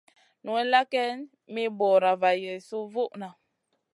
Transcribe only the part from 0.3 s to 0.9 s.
Nowella